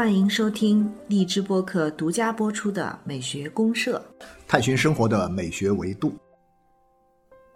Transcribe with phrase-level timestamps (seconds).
[0.00, 4.02] 欢迎收听荔枝播客独家播出的《美学公社》，
[4.48, 6.14] 探寻生活的美学维度。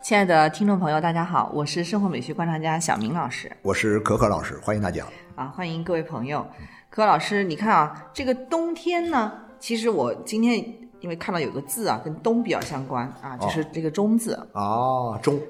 [0.03, 5.07] 亲爱的听众朋友，大家好，我是生活美学观察家小明老师，我是可可老师，欢迎大家。
[5.37, 6.47] 啊，欢迎各位朋友。
[6.91, 10.59] 可可老师，你看啊，这个冬天呢，其实我今天
[11.01, 14.39] 因为看到有个字啊，跟冬比较相关啊，就是这个“中”字。
[14.53, 15.41] 哦，中。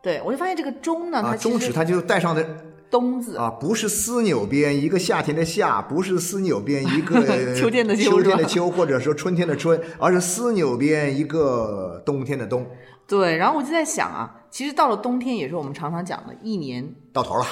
[0.00, 2.42] 对，我就发现这个“钟”呢，它中指它就戴上的。
[2.90, 7.20] 冬字啊，不是丝纽边一个夏天的夏，不是丝纽边一个
[7.54, 12.66] 秋天的秋，秋天的秋，或者说春天的春，而是丝纽边一个冬天的冬。
[13.06, 17.46] 对，然后我就在想啊，其实到了冬天，也是我们常常讲的一年到头了，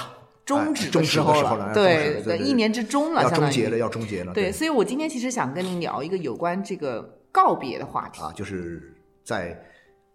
[0.45, 4.33] 终止的时候了，对，一年之中了，要终结了，要终结了。
[4.35, 9.59] 对，所以我今天其实想跟您聊一个有关这个告别的话题啊，就是在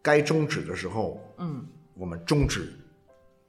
[0.02, 2.72] 该终止的时候，嗯，我们终止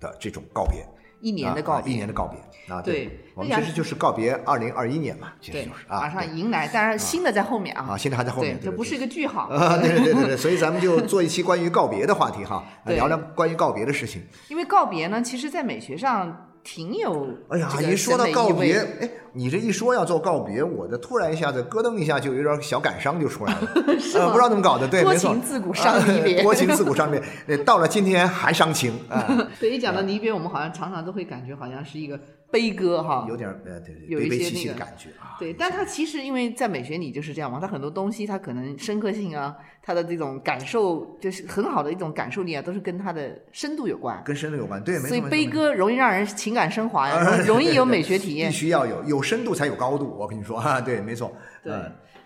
[0.01, 0.83] 的这种告别。
[1.23, 2.39] 一年的告别，一年的告别
[2.75, 2.83] 啊！
[2.83, 9.79] 对，我们其实就是告别二零二一年嘛，其实就是啊，马上迎来，当然新的在后面啊，啊，新的还在后面，这不是一个句号啊！
[9.79, 14.21] 对对对对，所以咱们就做一期关于告别的话题哈，聊聊关于告别的事情。
[14.49, 16.49] 因为告别呢，其实在美学上。
[16.65, 23.61] 挺有哎呀，一说到告别，哎，你这一说要做告别，我这突然一下子咯噔一下就有点小感伤就出来了，
[24.15, 29.27] 呃，不知道怎么搞的，对，没错，多情自古伤离别，多情自古伤离别，到了今天还伤情啊。
[29.59, 32.19] 对，一讲到离别，我们好像常常都会感觉好像是一个。
[32.53, 35.41] 悲歌哈，有点呃，对对，有一些那个感觉啊。
[35.41, 44.23] 对，但它其实因为在美学里就是这样嘛，它很多东西它可能深刻性啊，它的这种感受就是很好的一种感受力啊，都是跟它的深度有关。
[44.23, 45.09] 跟深度有关，对，没错。
[45.09, 48.51] 所以悲歌容易让人情感升华呀， 容易有美学体验。
[48.51, 50.17] 必须要有，有深度才有高度。
[50.19, 51.33] 我跟你说哈，对，没错。
[51.63, 51.73] 对，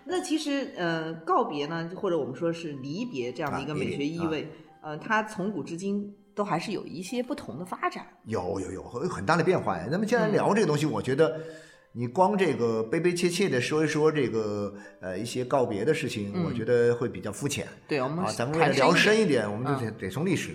[0.05, 4.49] 那其实呃，告别呢，或者我们说是离别这样的一个美学意味，
[4.83, 6.13] 呃，它从古至今。
[6.37, 9.89] 都还是有一些不同的发展，有有有有很大的变化呀。
[9.91, 11.41] 那么既然聊这个东西，我觉得
[11.93, 17.67] 你光这个悲悲切切的说一说这个呃一些告别的事情，我觉得会比较肤浅。
[17.89, 20.55] 对，我们啊，咱们为了聊深一点，我们就得得从历史。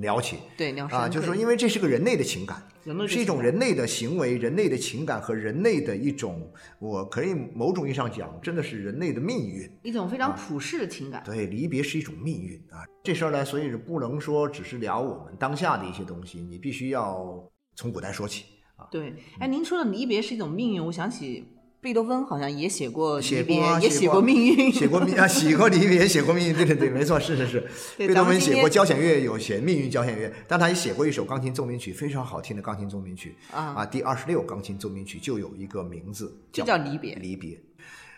[0.00, 2.62] 聊起，对，聊啊，就是说，因为这是个人类的情感，
[3.08, 11.22] 是一种人类的行为、人类的情感和人类的一种，我可以某种意义上讲，真的是人类的命运，一种非常普世的情感。
[11.24, 18.44] 对，离别是一种命运啊，这事儿呢，所以不能说只是聊我们当下的一些东西，你必须要从古代说起
[18.76, 18.86] 啊。
[18.90, 21.46] 对，哎，您说的离别是一种命运，我想起。
[21.80, 27.66] 贝多芬好像也写过离别，也写过命运，写过命啊，写过离别，写过命运，对对对，没错，是是是。
[27.96, 37.14] 贝 多芬写过交响乐，有写命运交响乐，但他也写过一首钢琴奏鸣曲，非常好听的钢琴奏鸣曲啊啊，第二十六钢琴奏鸣曲就有一个名字，就叫离别。
[37.14, 37.58] 离别。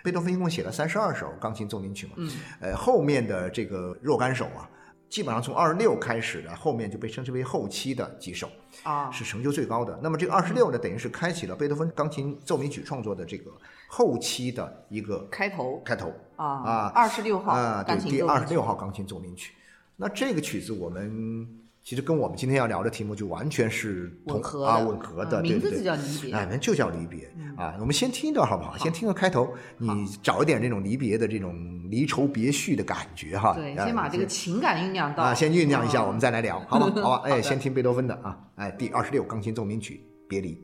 [0.02, 2.30] 贝多芬一共写了三十二首钢琴奏鸣曲嘛，嗯，
[2.60, 4.68] 呃，后面的这个若干首啊。
[5.12, 8.48] 基本上从二十六开始的，后面就被称之为后期的几首
[8.82, 10.00] 啊，是成就最高的。
[10.02, 13.52] 那么这个二十六呢，等于是开启了贝多芬钢琴奏鸣曲创作的这个
[13.88, 15.82] 后期的一个开头。
[15.84, 19.52] 开头啊啊，二十六号啊，对，第二十六号钢琴奏鸣曲。
[19.96, 21.61] 那这个曲子我们。
[21.84, 27.74] 其实跟我们今天要聊的题目就完全是吻合啊，吻合的，名字就叫离别，哎，那就叫离别啊。
[27.80, 28.76] 我们先听一段好不好？
[28.78, 29.88] 先听个开头，你
[30.22, 31.54] 找一点这种离别的这种
[31.90, 33.52] 离愁别绪的感觉哈。
[33.54, 37.02] 对，先把这个情感酝酿到啊，先酝酿一下，我们再来聊，好吧？
[37.02, 39.94] 好吧， 哎，先听贝多芬的啊，哎，第二十六钢琴奏鸣曲
[40.28, 40.54] 《别离》。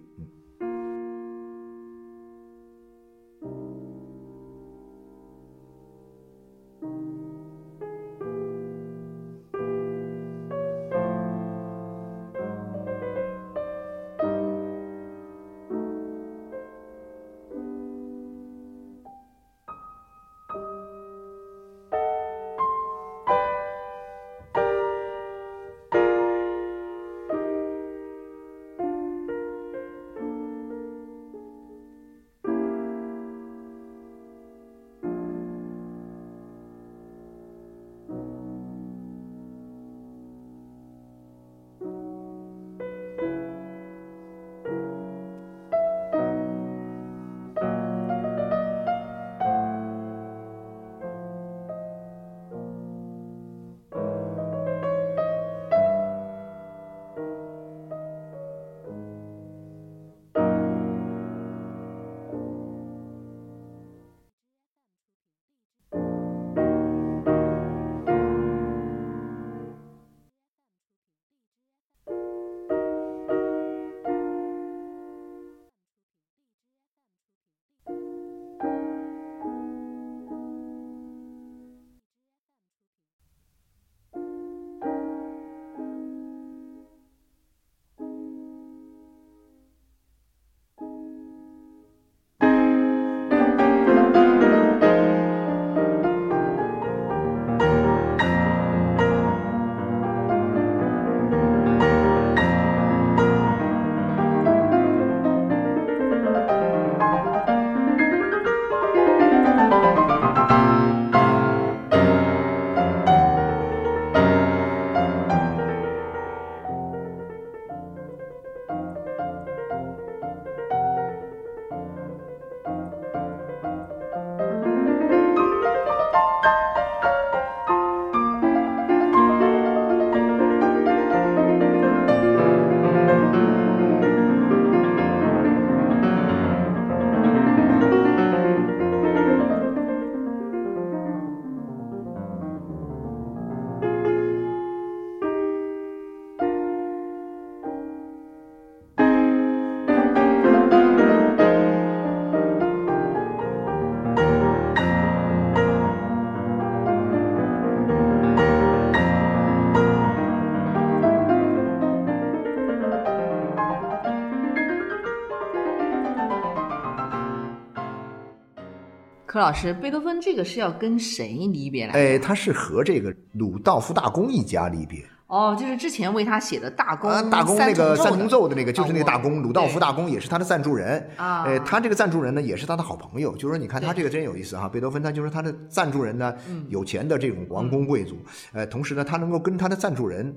[169.29, 171.93] 柯老师，贝多芬这个是要跟谁离别来？
[171.93, 175.05] 哎，他是和这个鲁道夫大公一家离别。
[175.27, 181.07] 哦，就是之前为他写的大公，大公那个三重奏的那个，就是那个大公鲁道夫大公，也是他的赞助人。
[181.19, 183.33] 啊，呃，他这个赞助人呢，也是他的好朋友。
[183.37, 186.35] 就是说，你看他这个真有意思哈，贝多芬他就是他的赞助人呢，
[186.71, 188.17] 有钱的这种王公贵族。
[188.55, 190.35] 呃，同时呢，他能够跟他的赞助人。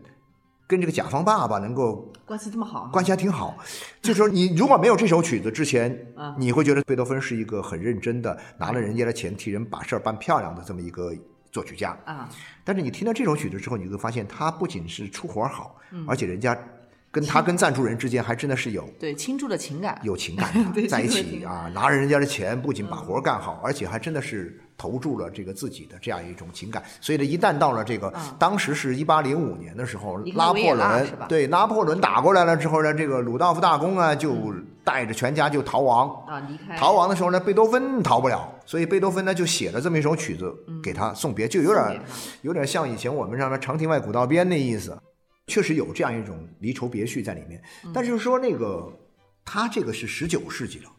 [0.72, 3.58] 跟这个甲方爸爸能够关系这么好，关系还挺好。
[4.02, 5.94] 就是说，你如果没有这首曲子之前，
[6.40, 11.14] 你会觉得贝多芬是一个很认真的，拿了人家的钱替人把事儿办漂亮的这么一个
[11.52, 11.90] 作曲家。
[12.06, 12.30] 啊。
[12.64, 15.76] 但是你听到这首曲子之后，你会发现他不仅是出活好，
[16.08, 16.58] 而且人家
[17.12, 20.50] 跟他跟赞助人之间还真的是有对倾注的情感，有情感
[20.88, 24.58] 在一起啊，拿着人家的钱，不仅把活干好，而且还真的是。
[24.82, 34.52] 投注了这个自己的这样一种情感，所以呢，一旦到了这个当时是一八零五年的时候，拿破仑对拿破仑打过来了之后呢，这个鲁道夫大公啊就
[34.84, 36.10] 带着全家就逃亡。
[36.28, 36.76] 啊，离开。
[36.76, 40.52] 逃亡的时候呢，贝多芬逃不了，所以贝多芬呢就写了这么一首曲子
[40.82, 42.02] 给他送别，就有点
[42.42, 45.00] 有点像以前我们上面长亭外古道边那意思，
[45.46, 47.62] 确实有这样一种离愁别绪在里面。
[47.94, 48.92] 但是说那个
[49.46, 50.90] 他这个是十九世纪了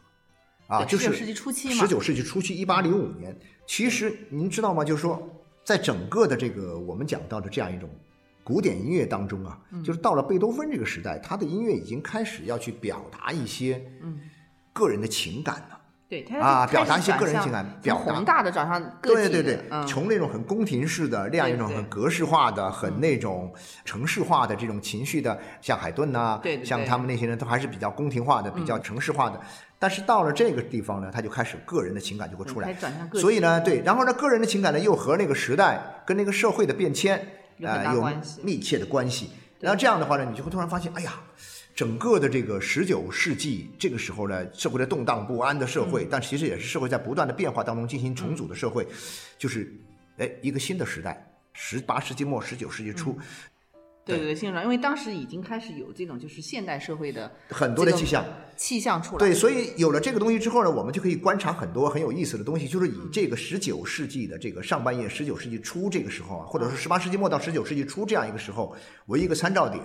[0.72, 3.36] 啊，就是十九世纪初期十九世纪初期，一八零五年。
[3.66, 4.82] 其实您知道吗？
[4.82, 5.22] 就是说，
[5.62, 7.90] 在整个的这个我们讲到的这样一种
[8.42, 13.84] 古典音乐当中啊，就是到了贝多芬这个时代，他的音乐已经开始要去表达一些
[14.72, 15.78] 个人的情感了。
[16.08, 23.50] 对，啊，表达一些个人情感，表达宏大的转向对对对，从那种很宫廷式的那样一种很格式化的、很那种
[23.84, 29.40] 城市化的这种情绪的，像海顿呐，像他们那些人都还是比较宫廷化的、比较城市化的。
[29.82, 32.72] 但是到了这个地方呢，他就开始个人的情感就会出来，
[33.14, 37.18] 所以呢，对，然后呢，个人的情感呢又和那个时代跟那个社会的变迁
[37.64, 38.08] 啊有
[38.44, 39.30] 密切的关系。
[39.58, 41.20] 然后这样的话呢，你就会突然发现，哎呀。
[41.74, 48.86] 整个的这个十九世纪这个时候呢，社会的动荡不安的社会，但其实也是社会在不断的变化当中进行重组的社会，
[49.38, 49.72] 就是
[50.18, 51.26] 哎一个新的时代。
[51.54, 53.18] 十八世纪末十九世纪初，
[54.04, 58.24] 对对对，新因为当时已经开始有这种就是现代社会的很多的迹象
[58.56, 59.18] 气象出来。
[59.18, 68.74] 对，所以有了这个东西之后呢，我们就可以观察很多很有意思的东西，就是以这个十九世纪的这个上半叶，十九世纪初这个时候啊，或者说十八世纪末到十九世纪初这样一个时候
[69.06, 69.80] 为一个参照点。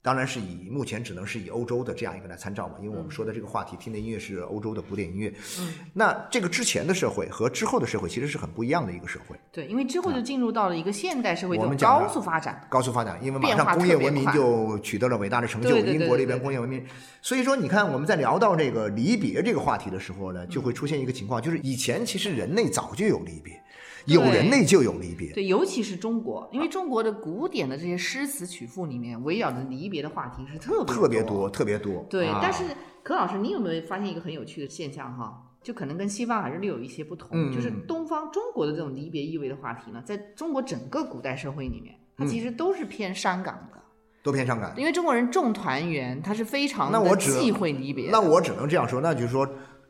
[0.00, 5.32] 当然是以目前只能是以欧洲的这样一个来参照嘛，因为我们说的这个话题听的音乐是欧洲的古典音乐。
[5.58, 9.36] 嗯，那这个之前的社会和之后的社会其实是很不一样的一个社会。
[9.52, 12.64] 对，因为之后就进入到了一个现代社会，就高速发展。
[12.70, 16.84] 高速发展，因为马上工业文明就取得了伟大的成就，英国这边工业文明。
[17.20, 23.60] 所以说，你看我们在聊到这个离别这个话题的时候呢，就会出现一个情况，就是以前其实人类早就有离别。
[24.06, 32.06] 有人类就有离别，对，尤其是中国，因为中国的古典的这些诗词曲赋里面，围绕着离别的话题是特别特别多，特别多。
[32.08, 32.64] 对，但是
[33.02, 35.44] 柯老师，你有没有发现一个很有趣的现象哈？
[35.62, 43.82] 就可能跟西方还是略有一些不同，就是东方中国的这种离别意味的话题呢，在中国整个古代社会里面，它其实都是偏伤感的，
[44.22, 44.72] 都偏伤感。
[44.76, 48.10] 因为中国人重团圆，他是非常的忌讳离别。
[48.10, 49.46] 那我只能这样说，那就是说。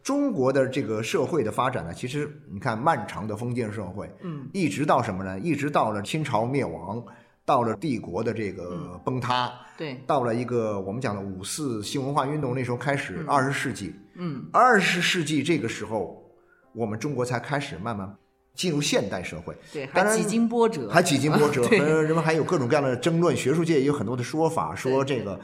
[0.08, 5.38] 中国的这个社会的发展呢，其实你看，漫长的封建社会，嗯，一直到什么呢？
[5.38, 7.04] 一直到了清朝灭亡，
[7.44, 16.24] 到了帝国的这个崩塌，对，到了一个我们讲的五四新文化运动那时候开始，二十世纪，嗯，二十世纪这个时候，
[16.72, 18.10] 我们中国才开始慢慢
[18.54, 21.68] 进入现代社会，对，当然几经波折，还几经波折，
[22.00, 25.38] 人们还有各种各样的争论，学术界也有很多的说法，说这个。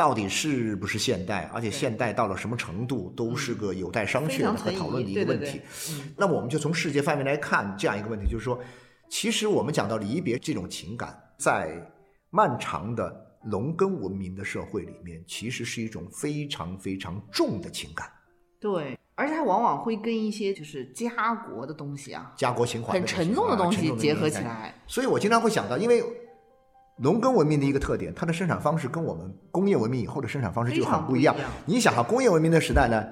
[0.00, 1.50] 到底是不是现代？
[1.52, 5.60] 而且现代到了什么程度，都是个有待商榷和讨论的一个问题。
[6.16, 8.58] 那么我们就从世界范围来看这样一个问题，就是说，
[9.10, 11.86] 其实我们讲到离别这种情感，在
[12.30, 13.14] 漫长的
[13.44, 18.10] 农耕文明的社会里面，其实是一种非常非常重的情感。
[18.58, 24.74] 对，而且它往往会跟一些就是家国的东西啊，家国情怀很沉重的东西结合起来。
[24.86, 26.02] 所以我经常会想到，因为。
[27.02, 31.34] 农耕文明的一个特点，它的生产方式跟我们工业文明以后的生产方式就很不一样。
[31.64, 33.02] 你想哈，工业文明的时代呢，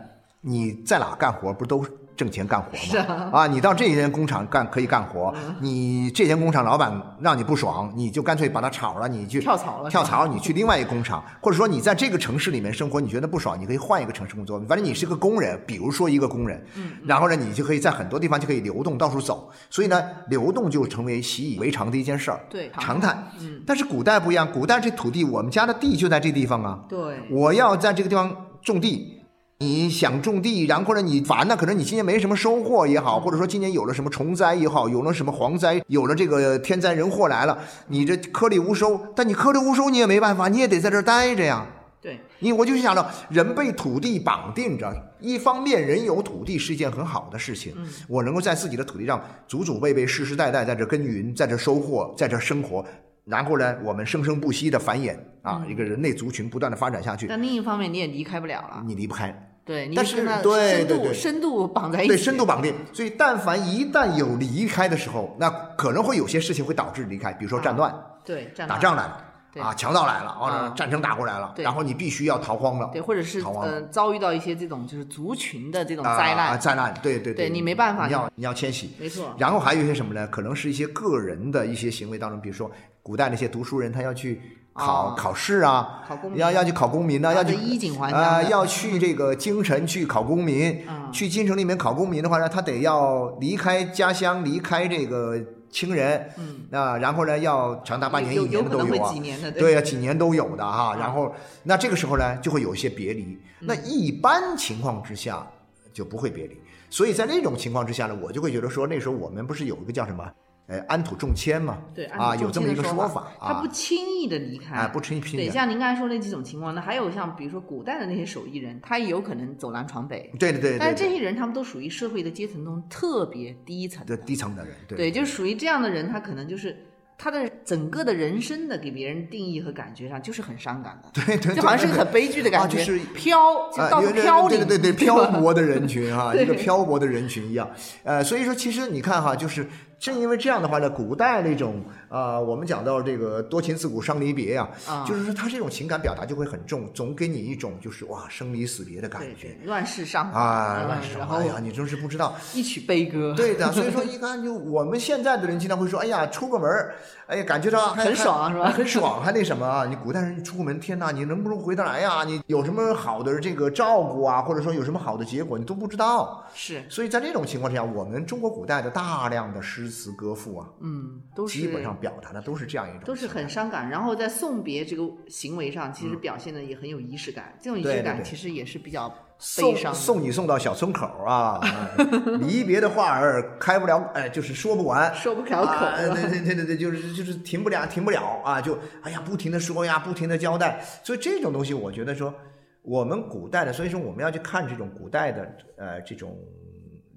[0.43, 1.83] 你在哪干活不都？
[2.19, 23.17] 挣钱干活嘛，啊，你到这间工厂干可以干活，你这间工厂老板让你不爽，你就干脆把他炒了，你去跳槽了，跳槽你去另外一个工厂，或者说你在这个城市里面生活，你觉得不爽，你可以换一个城市工作，反正你是个工人，比如说一个工人，嗯，然后呢，你就可以在很多地方就可以流动到处走，所以呢，流动就成为习以为常的一件事儿，对，常态。
[23.41, 29.15] 嗯，但是古代不一样，古代这土地，我们家的地就在这地方啊，对，我要在这个地方种地。
[29.61, 31.57] 你想种地，然后呢，你烦呢？
[31.57, 39.01] 可能你今年没什么收获也好，或者说今年有了什么虫灾也好，有了什么蝗灾，有了这个天灾人祸来了，你这颗粒无收。
[39.17, 41.67] 但你颗粒无收，你也没办法，你也得在这儿待着呀。
[42.01, 47.75] 对，你我就是想着，人被土地绑定着，一方面，人有土地是一件很好的事情，
[48.07, 52.85] 我能够在自己的土地上祖祖辈辈、世世代代在这耕耘，在这收获，在这生活，
[53.29, 57.27] 然后呢，我们生生不息的繁衍啊，一个人类族群不断的发展下去。
[57.27, 59.33] 但另一方面，你也离开不了了，你离不开。
[59.67, 62.75] 对，但是对对对，深度绑在一起，对深度绑定。
[62.91, 67.95] 所以，但凡一旦有离开的时候，那可能会有些事情会导致离开，比如说战乱，
[68.25, 69.25] 对，打仗来了。
[69.59, 79.35] 啊，强盗来了，啊，战争打过来了，然后你必须要逃荒了，对，或者是呃遭遇到一些这种就是族群的这种灾难，啊灾难，对对对，你没办法，你要你要迁徙，没错。
[79.39, 80.27] 然后还有一些什么呢？
[80.29, 82.71] 可能是一些个人的一些行为当中，比如说
[83.03, 84.41] 古代那些读书人，他要去
[84.75, 95.43] 考考试啊，考公民要要去考公民呢，要去衣锦还啊，要去这个京城去考公民，去京城里面考公民的话呢，他得要离开家乡，离开这个。
[95.79, 99.15] 亲人，嗯，那，然后呢，要长达半年、一年的都有啊，
[99.57, 100.97] 对呀，几年都有的哈。
[100.99, 101.33] 然后，
[101.63, 103.39] 那这个时候呢，就会有一些别离。
[103.61, 105.47] 那一般情况之下
[105.93, 106.59] 就不会别离。
[106.91, 110.29] 所以在那种情况之下呢，我就会觉得说，那时候我们不是有一个叫什么？
[110.69, 115.21] 呃，安土重迁嘛，对啊，有这么一个说法，他不轻易的离开，啊，不轻易。
[115.21, 120.31] 对，像您刚才说那几种情况，那还有像比如说古代的那些手艺人，他也有可能走南闯北。
[120.39, 120.77] 对对对。
[120.79, 126.77] 但是这些人他们都属于社会的阶层中特别低层的低层的人，对，就属于这样的人，他可能就是。
[127.21, 137.69] 他的整个的人生的给别人定义和感觉上就是很伤感的，对对，就好像是个很悲剧的感觉，就是飘，就到处飘零，对对对，漂泊的人群哈， 一个漂泊的人群一样，
[138.05, 139.67] 呃，所以说其实你看哈，就是
[139.99, 144.69] 正因为这样的话呢，古代那种啊，我们讲到这个多情自古伤离别呀，
[145.07, 156.95] 就是说他这种情感表达就会很重，总给你一种就是哇生离死别的感觉，乱世伤啊，乱世伤，哎呀，你真是不知道一曲悲歌，对的，所以说一看就我们现在的人经常会说，哎呀，出个门儿。
[157.27, 158.71] 哎呀，感觉到很爽是吧？
[158.71, 159.85] 很爽， 还那什么啊？
[159.85, 162.25] 你古代人一出门，天哪，你能不能回得来呀？
[162.25, 166.43] 你有什么好的这个照顾啊，或者说有什么好的结果，你都不知道。
[166.55, 173.89] 是，所以在这种情况之下，我们中国古代的大量的诗词歌赋啊，嗯，都是基本上表达的都是这样一种，都是很伤感。
[173.89, 177.57] 然后在送别这个行为上，其实表现的也很有仪式感。
[177.61, 179.13] 这种仪式感其实也是比较。
[179.41, 181.61] 送送你送到小村口啊，
[182.43, 192.35] 离别的话儿开不了，哎，就是说不完，说不了口，对对对对对，就是就是停不了，停不了啊，就哎呀，不停的说呀，不停的交代，所以这种东西，我觉得说
[192.83, 196.37] 我们古代的，所以说我们要去看这种古代的呃这种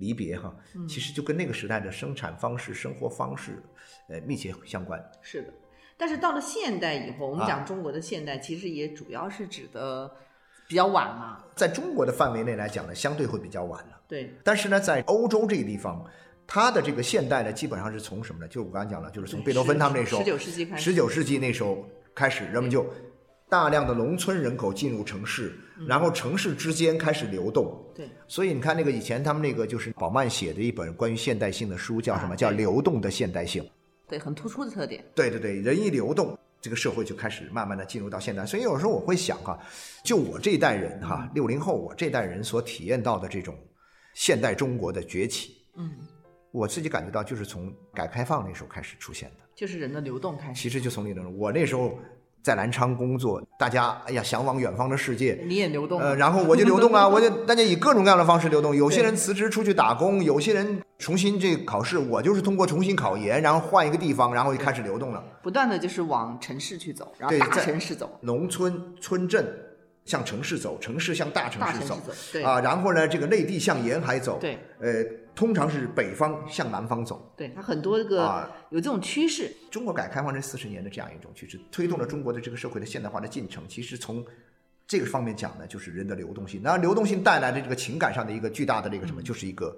[0.02, 0.54] 离别哈，
[0.90, 3.64] 其实就跟那个时代的生产方式、生活方式
[4.10, 5.02] 呃密切相关。
[5.22, 5.54] 是的，
[5.96, 10.12] 但是到了现代以后，我们讲中国的现代，其实也主要是指的。
[10.68, 14.02] 比较晚嘛，在中国的范围内来讲呢，相对会比较晚了。
[14.08, 16.02] 对，但是呢，在欧洲这个地方，
[16.48, 18.48] 它的这个现代呢，基本上是从什么呢？
[18.48, 22.90] 就是我刚才讲了，就是从贝多芬他们那时候，十九世纪开始，十九世纪那时候开始，人们就
[23.52, 25.54] 大量的农村人口进入城市，
[25.86, 27.78] 然后城市之间开始流动。
[27.94, 33.70] 对，所以你看那个以前他们那个就是宝曼写的一本关于现代性的书，叫什么叫流动的现代性？
[34.08, 35.04] 对，很突出的特点。
[35.14, 36.40] 对对对，人一流动。
[36.62, 39.60] 这个社会就开始慢慢的进入到现代，所以有时候我会想哈，
[40.06, 43.54] 就我这一代人哈，六零后我这代人所体验到的这种
[44.14, 45.92] 现代中国的崛起，嗯，
[46.52, 50.62] 我自己感觉到就是从改革开放那时候开始出现的，就是人的流动开始。
[50.62, 52.00] 其实就从那种我那时候。
[52.44, 58.76] 在南昌工作，大家哎呀向往远方的世界，你也流动，呃，然后我就流动啊， 我就大家以各种各样的方式流动。
[58.76, 65.24] 有些人辞职出去打工，有些人重新这考试，我就是通过重新考研，然后换一个地方，然后就开始流动了。
[65.44, 69.46] 不断的就是往城市去走，然后大城市走，农村村镇
[70.06, 71.98] 向城市走，城市向大城市走，
[72.32, 75.04] 对啊，然后呢，这个内地向沿海走，对，呃。
[75.34, 79.52] 通常是北方向南方走，对它很多个有这种趋势。
[79.70, 83.64] 中国改革开放这四十年的这样一种趋势，推动了中国的这个社会的现代化的进程。
[83.68, 84.24] 其实从
[84.86, 86.62] 这个方面讲呢，就是人的流动性。
[86.62, 89.76] 那流动性带来的这个情感上的一个巨大的这个什么，就是一个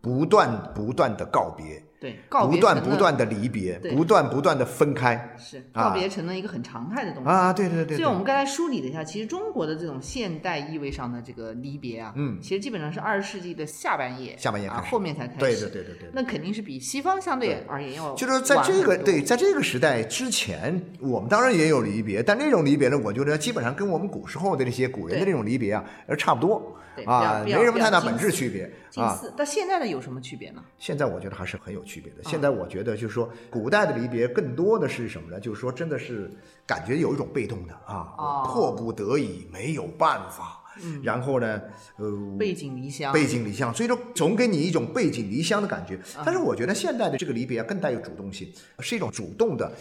[0.00, 1.82] 不断不断的告别。
[1.98, 7.52] 对，不断不断的离别，不断不断的分开，是告别成了一个很常态的东西啊！
[7.52, 7.96] 对对对。
[7.96, 15.38] 所以我们刚才梳理了一下，其实中国的这种现代意味上的这个离别啊，嗯，其实基本上是二十世纪的下半叶，下半叶啊，后面才开始。
[15.38, 16.10] 对对对对对。
[16.12, 26.76] 那肯定是比西方相对而言要就是在这个对，在这个时代之前，我们当然也有离别，但那种离别呢，我觉得基本上跟我们古时候的那些古人的那种离别啊，而差不多
[27.06, 28.70] 啊，没什么太大本质区别
[29.02, 29.18] 啊。
[29.36, 30.62] 但现在的有什么区别呢？
[30.78, 32.22] 现在我觉得还是很有区别的。
[32.24, 32.66] 现在我。
[32.66, 35.38] 觉得就是说，古代的离别更多的是什么呢？
[35.38, 36.28] 就是说，真的是
[36.66, 40.60] 感觉有一种被动的啊，迫不得已，没有办法。
[41.00, 41.62] 然后呢，
[41.96, 45.96] 呃，背井离乡，背井离乡，所以说总给你一种背井离乡的感觉。
[46.24, 49.72] 但是我觉得现代的这个离别更带有主动性，是一种主动的，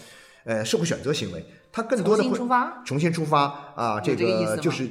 [0.45, 1.43] 呃，社会选择行为。
[1.71, 3.41] 它更多的会重新出发，重新出发
[3.75, 4.88] 啊，这个就是。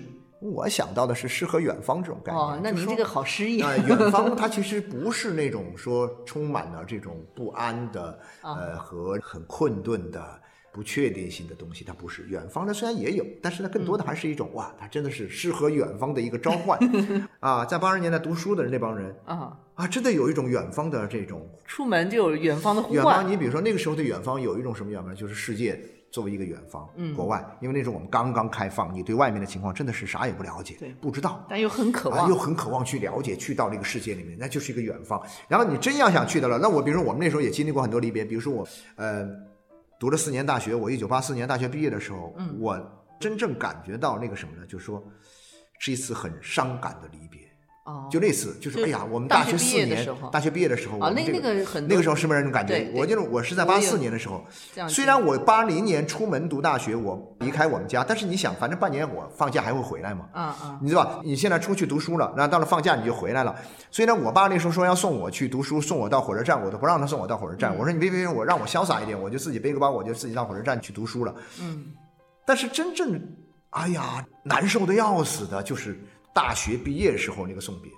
[0.50, 2.44] 我想到的是诗和远方这种概念。
[2.44, 3.74] 哦，那您这个好诗意啊！
[3.88, 10.40] 远方它其实不是那种说充满了这种不安的，呃，和很困顿的。
[10.74, 16.76] 不确定性的东西，它不是远方它，虽然也有，但是它更多的还是一种哇，它真的是诗和远方的一个召唤
[17.38, 17.64] 啊！
[17.64, 22.94] 在八十年代读书的那帮人啊啊，真的有一种远方的这种出门就有远方的呼唤。
[22.96, 25.80] 远方，你比如说那个时候的远方有一种什么远方，就是世界
[26.14, 35.20] 作为一个远方，国外，因为那时候我们刚刚开放，你对外面的情况真的是啥也不了解，对，不知道，但又很渴望，又很渴望去了解，去到那个世界里面，那就是一个远方。
[35.48, 39.28] 然后你真要想去的了，那我比如说我们那时候也经历过很多离别，比如说我呃。
[39.96, 42.78] 读了四年大学，我一九八四年大学毕业的时候，嗯我
[43.18, 44.66] 真正感觉到那个什么呢？
[44.66, 45.02] 就是说，
[45.78, 47.40] 是一次很伤感的离别。
[47.84, 52.90] 哦，就那次，就是哎呀，我们大学四年，大学毕业的时候，啊，那那个很那个时候是不是那种感觉？
[52.94, 54.42] 我就是我是在八四年的时候，
[54.88, 61.20] 虽然我八零年出门读大学，我离开我们家，但是你想，反正半年我放假还会回来嘛，啊啊，你知道吧？
[61.22, 63.54] 你现在出去读书了，然后到了放假你就回来了。
[63.90, 67.76] 虽然我爸那时候说要送我去读书，送我到火车站，我都不让他送我到火车站。
[67.76, 71.34] 我说你别别别，我让我潇洒一点，我就自己背个包，我就自己到火车站去读书了。
[71.60, 71.92] 嗯，
[72.46, 73.20] 但是真正，
[73.70, 76.00] 哎呀，难受的要死的就是
[76.34, 77.90] 大学毕业时候那个送别。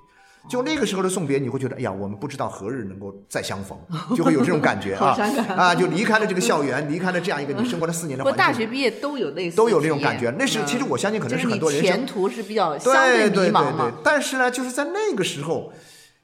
[0.49, 3.77] 就那个时候的送别，你会觉得，哎呀，我们不知道何日能够再相逢，
[4.17, 5.17] 就会有这种感觉啊
[5.59, 5.75] 啊！
[5.75, 8.39] 就离开了这个校园，离开了这样一个你生活了四年的环境。
[8.39, 10.33] 大学毕业都有类似，都有那种感觉。
[10.39, 13.91] 那是其实我相信可能是很多人前途是比较相对迷茫嘛。
[14.05, 15.73] 但是呢，就是在那个时候，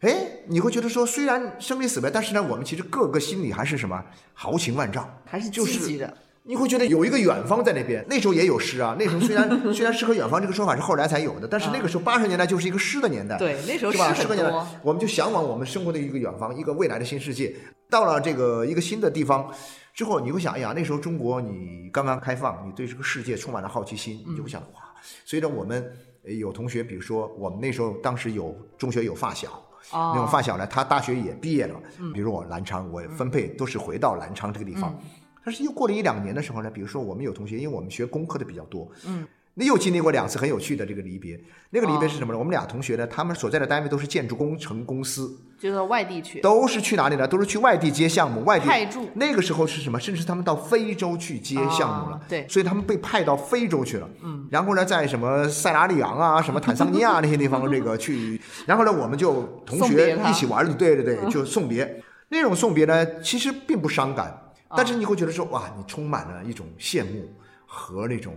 [0.02, 0.14] 哎，
[0.46, 4.00] 你会觉得说，虽然生离死别，但是呢，我们其实各个心里还是什么
[4.34, 6.16] 豪情万丈，还是积极的。
[6.44, 8.96] 你会觉得有一个远方在那边，那时候也有诗啊。
[8.98, 14.12] 那时候虽然 虽然诗和远方这个说法是后来才有的，但是那个时候八十年代就是一个诗的年代，对，那时候是吧？
[14.12, 14.52] 诗和年代，
[14.82, 17.54] 我们就向往我们生活的一个远方，一个未来的新世界。
[17.88, 19.48] 到了这个一个新的地方
[19.94, 24.80] 之后，你会想，哎呀，那时候中国你刚刚开放，你对这个世界充满了好奇心，你就会想，哇！
[25.24, 25.92] 随着我们
[26.24, 31.78] 有同学，比如说我们那时候当时有中学有发小，那种发小呢，他大学也毕业了，
[32.12, 34.98] 比如我南昌，我分配都是回到南昌这个地方。
[35.44, 41.38] 但是又过了一两年的时候呢，比如说我们有同学，因为我们学工科的比较多，嗯，那又经历过两次很有趣的这个离别。
[41.70, 42.38] 那个离别是什么呢？
[42.38, 47.26] 我们俩同学呢，他们所在的单位都是建筑工程公司，就是外地去，都是去哪里呢？
[47.26, 49.08] 都是去外地接项目，外地派驻。
[49.14, 49.98] 那个时候是什么？
[49.98, 62.02] 甚至他们到非洲去接项目了，对，所以他们被派到非洲去了，嗯，然后呢，在什么塞拉利昂啊、什么坦桑尼亚那些地方这个去， 然后呢，我们就同学一起玩对对对， 就送别。
[62.28, 64.38] 那种送别呢，其实并不伤感。
[64.76, 67.34] 但是你会觉得说哇，你充满了一种羡慕
[67.66, 68.36] 和那种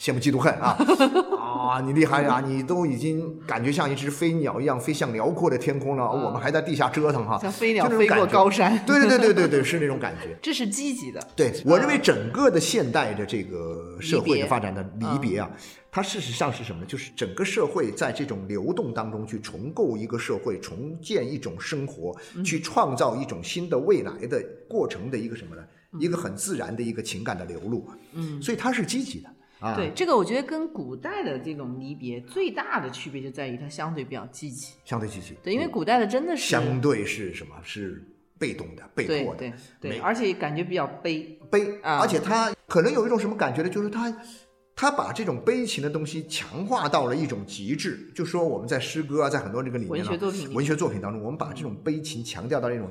[0.00, 0.78] 羡慕嫉妒恨啊
[1.70, 2.42] 啊，你厉害呀！
[2.44, 8.82] 你都已经感觉像一只飞鸟一样飞向辽阔的天空了，我们还在地下折腾哈，像飞鸟飞过高山。
[8.86, 10.34] 对对对对对对，是那种感觉。
[10.40, 11.20] 这是积极的。
[11.36, 15.50] 对我认为整个的现代的这个社会的发展的离别啊。
[15.92, 16.86] 它事实上是什么呢？
[16.86, 25.62] 就是整个社会在这种流动当中去重构一个社会，重建一种生活，去创造一种新的未来的过程的一个什么呢？
[25.98, 27.86] 一个很自然的一个情感的流露。
[28.14, 29.28] 嗯，所以它是积极的。
[29.60, 34.72] 啊，对，这个我觉得跟古代的这种离别最大的区别就在于它相对比较积极。
[34.84, 35.34] 相对积极。
[35.42, 37.54] 对，因为古代的真的是相对是什么？
[37.62, 38.02] 是
[38.38, 39.38] 被动的、被迫的。
[39.38, 39.52] 对
[39.92, 43.68] 对，而且感觉比较悲悲，而且他可能有一种什么感觉呢？
[43.68, 44.12] 就是他。
[44.76, 52.90] 他把这种悲情的东西强化到了一种极致，就说我们在诗歌啊，在很多这个里面文学作品文学作品当中，我们把这种悲情强调到一种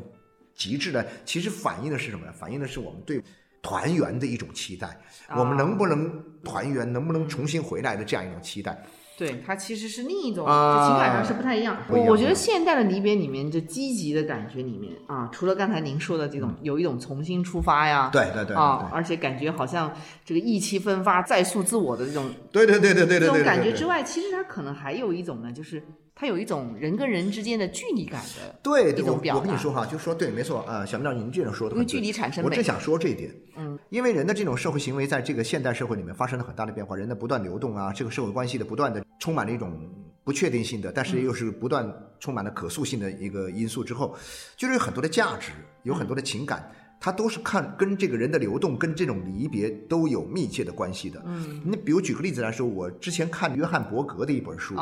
[0.54, 2.32] 极致呢，其实反映的是什么呢？
[2.32, 3.20] 反映的是我们对
[3.62, 4.88] 团圆的一种期待，
[5.36, 8.82] 我们能不能团圆，能不能重新回来的这样一种期待。
[9.18, 11.76] 对，它其实是另一种，就情感上是不太一样。
[11.90, 19.94] 我我觉得现代的离别里面，就积极的感觉里面啊，除了刚才您说的这种，有一种重新出发呀，对对对，啊，而且感觉好像
[20.24, 25.84] 这个意气风发、再塑自我的这种，对对对对对对，这种感觉之外，其实它可能还有一种呢，就是
[26.20, 29.40] 它有一种人跟人之间的距离感的，对一种表达。
[29.40, 32.50] 我跟你说哈，就说对，没错啊，小明长您这样说的，因为距离产生美。
[32.50, 39.02] 我正想说这一点，嗯，因为人的这种社会行为，在这个现代社会里面发生了很大的变化，人的不断流动啊，这个社会关系的不断的。
[39.22, 39.78] 充满了一种
[40.24, 41.86] 不确定性的，但是又是不断
[42.22, 44.16] 充满了可塑性的一个因素之后，
[44.56, 45.52] 就是有很多的价值，
[45.84, 51.22] 有很多的情感，它都是看跟这个人的流动，跟这种离别都有密切的关系的。
[51.26, 54.76] 嗯，你比如举个例子来说，我之前看约翰伯格的一本书，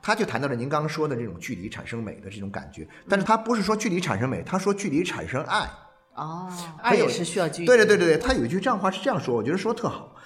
[0.00, 5.68] 他就谈到了您刚刚说的这种距离产生美的这种感觉，但是他不是说距离产生美，他说距离产生爱。
[6.14, 7.66] 哦，爱也是需要距离。
[7.66, 10.16] 对对对对对，他有一句这样话是这样说，我觉得说特好。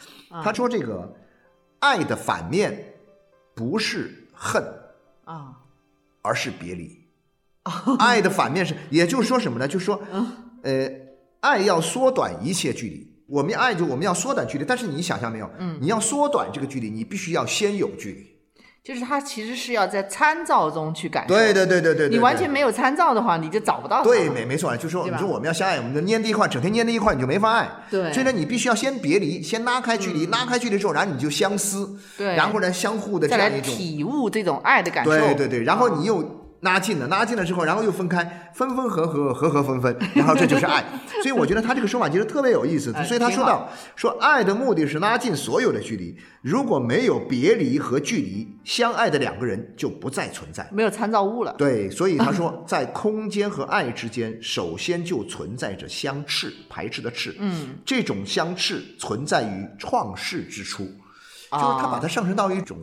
[0.43, 1.15] 他说这个
[1.79, 2.85] 爱的反面。
[3.59, 4.63] 不是恨
[5.25, 5.59] 啊，
[6.23, 6.97] 而是别离。
[7.99, 9.67] 爱的反面是，也就是说什么呢？
[9.67, 10.01] 就是说，
[10.63, 10.89] 呃，
[11.41, 13.07] 爱要缩短一切距离。
[13.27, 15.51] 我们爱就我们要缩短距离，但是你想象没有？
[15.59, 18.27] 嗯，你要缩短这个距离，你必须要先有距离。
[18.83, 21.35] 就是他其实是要在参照中去感受。
[21.35, 22.09] 对对对对对。
[22.09, 24.03] 你完全没有参照的话，你就找不到。
[24.03, 27.69] 对，没没错，就说你说我们要相爱，我们就粘在一块，整天粘在一块，你就没法爱。
[27.91, 28.11] 对。
[28.15, 31.99] 所以呢，你必须要先别离，先拉开距离，拉开距离之后，然后你就相思。
[32.17, 32.35] 对。
[32.35, 35.11] 然后呢，相互的这样一种体悟这种爱的感受。
[35.11, 36.38] 对对对，然后你又。
[36.61, 40.85] 拉近了，拉近了之后，然后又分开，分分合合，合合分分，然后这就是爱。
[41.23, 42.93] 所以我觉得他这个说法其实特别有意思。
[43.05, 51.55] 所以他说到说爱的目的是拉近所有的距离，如果没有别离和距离，相爱的两个人就不再存在，没有参照物了。
[51.59, 57.37] 对，所以他说 在空间和爱之间，首先就存在着相斥，排斥的斥。
[57.39, 62.77] 嗯，这种相斥存在于创世之初，就是他把它上升到一种。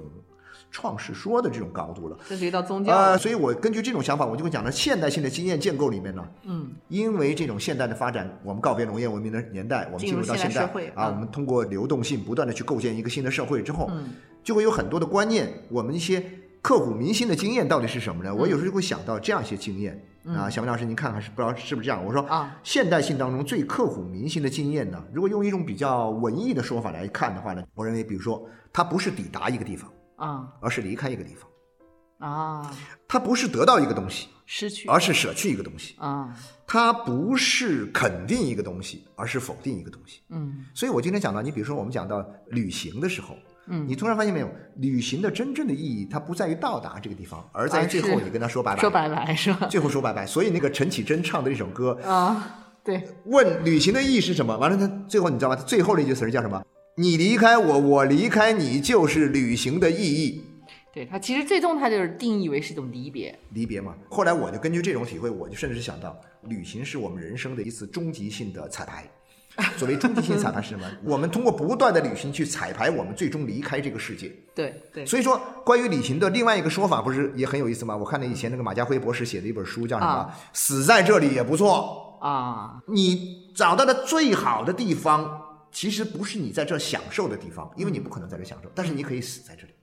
[0.76, 2.94] 创世说的这种高度了，这是一道宗教。
[2.94, 14.10] 呃，所以我根据这种想法，我就会讲到现代性的经验建构里面呢，嗯，因为这种现代的发展，我们告别农业文明的年代，我们进入到现代啊，我们通过流动性不断的去构建一个新的社会之后，嗯，
[14.44, 16.22] 就会有很多的观念，我们一些
[16.62, 18.36] 刻骨铭心的经验到底是什么呢？
[18.36, 22.04] 我有时候就会想到这样一些经验啊，小明老师您看看是不知道是不是这样？
[22.06, 29.90] 我说啊，现代性当中最刻骨铭心的经验呢，如果用一种比较文艺的说法来看的话呢，我认为，比如说它不是抵达一个地方。
[30.16, 31.50] 啊，而是离开一个地方，
[32.30, 32.72] 啊，
[33.08, 36.34] 他不是得到一个东西，失去，而是舍去一个东西，啊，
[36.66, 43.36] 他不是肯定一个东西，而是否定一个东西，嗯，所以我今天讲到，你比如说我们讲到旅行的时候，
[43.68, 49.68] 嗯，你突然发现没有，旅行的真正的意义，它不在于到达这个地方，而在于最后你跟他说拜拜， 说拜拜是吧？
[49.68, 54.56] 最后说拜拜，所以那个陈绮贞唱的那首歌啊，对，问旅行的意义是什么？
[54.58, 55.56] 完了，他最后你知道吗？
[55.56, 56.64] 他最后的一句词叫什么？
[56.98, 60.42] 你离开我，我离开你，就是旅行的意义。
[60.94, 63.38] 对他，其实最终他就是定义为是一种离别。
[63.52, 63.94] 离别嘛。
[64.10, 69.04] 后来我就根据这种体会，我就甚至想到，旅行是我们人生的一次终极性的彩排。
[69.76, 70.90] 所谓终极性彩排是什么？
[71.04, 74.34] 我们通过不断的旅行去彩排，我们最终离开这个世界。
[74.56, 75.06] 对对。
[75.06, 77.98] 所以说，关于旅行的另外一个说法，不是也很有意思吗？
[77.98, 80.32] 我看了以前那个马家辉博士写的一本书，叫什么？
[80.54, 82.80] 死在这里也不错啊。
[82.88, 85.42] 你找到的最好的地方。
[85.76, 89.74] 其实不是你在这享受的地方，因为你不可能在这享受，但是你可以死在这里。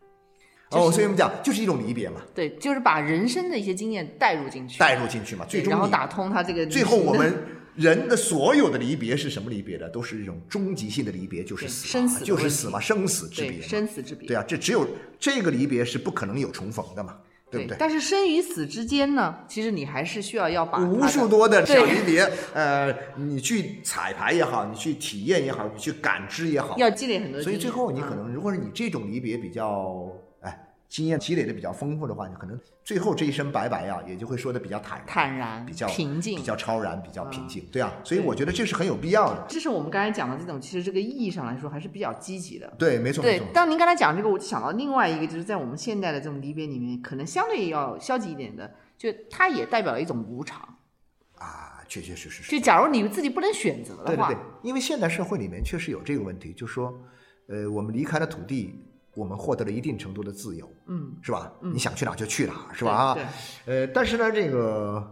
[0.70, 2.22] 哦，所以我们讲就是一种离别嘛。
[2.34, 6.64] 对，就是把人生的一些经验带入进去，带入进去嘛，最终然后打通他这个。
[6.64, 7.36] 最后我们
[7.74, 9.86] 人的所有的离别是什么离别的？
[9.90, 14.26] 都是一种终极性的离别，就是死，生死就是死嘛，生死之别，生死之别。
[14.26, 14.88] 对啊，这只有
[15.20, 17.18] 这个离别是不可能有重逢的嘛。
[17.52, 17.76] 对不对？
[17.78, 27.42] 但是生与死之间呢，其实你还是需要要把无数多的小离别， 呃，你去彩排也好，你去体验也好，你去感知也好，要积累很多。
[27.42, 30.10] 所以最后你可能，如果是你这种离别比较。
[30.92, 39.46] 经验积累的比较丰富的话，你可能最后这一身白白呀，也就会说的比较坦坦然，比较平静，比较超然，比较平静，对啊，所以我觉得这是很有必要的。
[39.48, 42.70] 这是我们刚才讲的这种，其实这个意义上来说还是比较积极的。
[42.78, 43.22] 对，没错。
[43.22, 50.60] 对，当您刚才讲这个，我就想到另外一个，就是在我们现代的这种离别里面，可能相对要消极一点的，就它也代表了一种无常。
[51.38, 52.50] 啊，确确实实是。
[52.50, 56.92] 就假如你自己不能选择的话，对对对，因为现代社会里面确实有这个问题，就说，
[57.48, 58.78] 呃，我们离开了土地。
[59.14, 61.52] 我们获得了一定程度的自由，嗯，是吧？
[61.60, 62.92] 你想去哪就去哪，是吧？
[62.92, 63.86] 啊，对。
[63.86, 65.06] 呃，但是呢，这个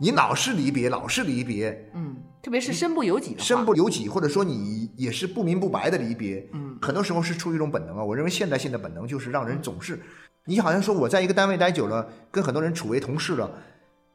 [0.00, 8.04] 你老是离别，老是离别，嗯，特别是身不由己的身不由己，或者说你也是不明不白的离别，嗯，很多时候是出于一种本能啊。
[8.04, 10.00] 我认为现代性的本能就是让人总是，
[10.46, 13.50] 你好像说我在一个单位待久了，跟很多人处为同事了。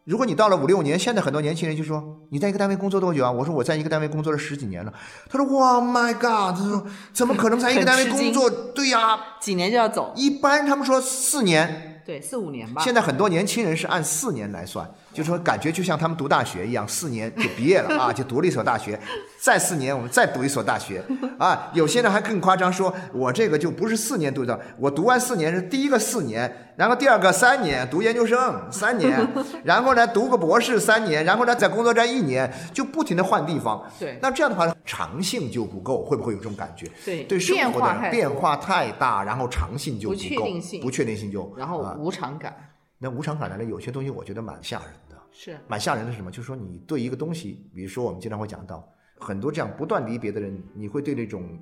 [0.04, 3.32] 如果你到了五六年，现在很多年轻人就说你在一个单位工作多久啊？
[3.32, 4.92] 我说我在一个单位工作了十几年了。
[5.30, 6.58] 他说哇，My God！
[6.58, 6.84] 他说
[7.14, 8.50] 怎么可能在一个单位工作？
[8.50, 10.12] 对呀，几年就要走。
[10.16, 12.82] 一般他们说四年，对，四五年吧。
[12.84, 19.00] 现在很多年轻人是按四年来算，就说感觉就像他们读大学一样，四年就毕业了 啊，就读了一所大学。
[19.40, 21.04] 再四年，我们再读一所大学
[21.38, 21.70] 啊。
[21.74, 26.68] 有些人还更夸张，说我这个就不是四年读的，我读完四年是第一个四年。
[26.78, 29.28] 然后第二个三年读研究生三年，
[29.64, 33.84] 然后呢读个博士三年，然后呢在工作站一年，就不停的换地方。
[34.00, 36.90] 对，那这样的话长性就不够，会不会有这种感觉？
[37.06, 42.56] 对，对生活的变化太大，然后长性就不够，不确定性，不确定性就然后无常感。
[43.02, 45.18] 那无常感来了，有些东西我觉得蛮吓人的。
[45.32, 46.30] 是，蛮吓人的是什么？
[46.30, 48.88] 就是说你对一个东西，比如说我们经常会讲到
[49.18, 51.60] 很多这样不断离别的人，你会对那种。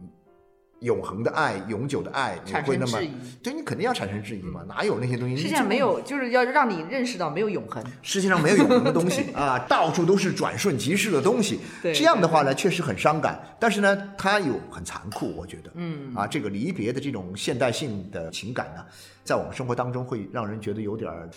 [0.81, 2.99] 永恒的爱，永久的爱，你会那么
[3.43, 4.63] 对你肯定要产生质疑嘛？
[4.67, 5.35] 哪有那些东西？
[5.37, 7.83] 世界上没有，就是要让你认识到没有永恒。
[8.01, 11.59] 世界上没有永恒的东西 啊，到处都是转瞬即逝的东西。
[11.81, 13.39] 这样的话呢，确实很伤感。
[13.59, 15.71] 但是呢，它有很残酷，我觉得。
[15.75, 16.15] 嗯。
[16.15, 18.85] 啊，这个离别的这种现代性的情感呢，
[19.23, 21.29] 在我们生活当中会让人觉得有点儿。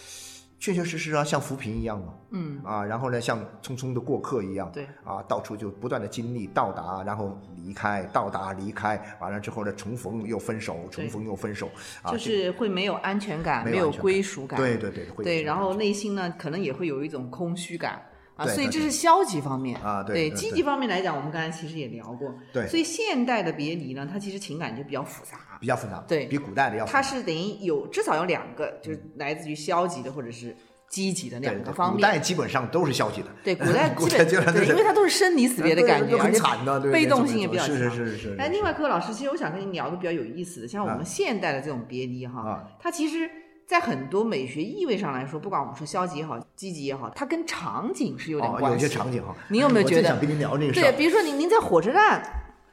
[0.62, 11.68] 确确实实啊，像浮萍一样嘛，嗯啊，然后呢，像匆匆的过客一样，对，啊，到处就不断的经历到达，然后离开，到达离开，完了之后呢，重逢又分手，重逢又分手，
[12.00, 18.00] 啊，就是会没有安全感，没有归属感，对对对，对，然后内心呢，可能也会有一种空虚感。
[18.42, 30.56] 啊，所以这是消极方面啊，对，积极方面来讲，我们刚才其实也聊过，对，所以现代的别离呢，它其实情感就比较复杂，比较复杂，对比古代的要，它是等于有至少有两个，就是来自于消极的或者是
[30.88, 31.96] 积极的两个方面。
[31.96, 33.54] 古代基本上都是消极的，对，
[33.94, 37.76] 古代基本对，因为它都是生离死别的感觉，很惨的，被动性也比较强。
[37.76, 38.36] 是是是是。
[38.38, 43.30] 哎，另外，柯老师，其实我想跟你聊个比较有意思的，像我们现代的这种别离哈，它其实。
[43.66, 48.84] 在很多美学意味上来说，不管我们说消极也好，积极也好，它跟场景是有点关系。
[48.84, 50.08] 有些场景哈，您有没有觉得？
[50.08, 52.22] 想跟您聊这个事对，比如说您您在火车站